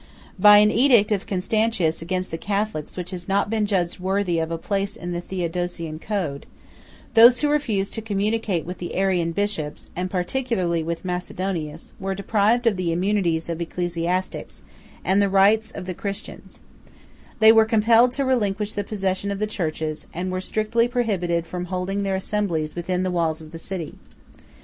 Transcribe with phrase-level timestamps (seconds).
[0.39, 4.49] By an edict of Constantius against the Catholics which has not been judged worthy of
[4.49, 6.47] a place in the Theodosian code,
[7.13, 12.65] those who refused to communicate with the Arian bishops, and particularly with Macedonius, were deprived
[12.65, 14.63] of the immunities of ecclesiastics,
[15.05, 16.61] and of the rights of Christians;
[17.39, 21.65] they were compelled to relinquish the possession of the churches; and were strictly prohibited from
[21.65, 23.93] holding their assemblies within the walls of the city.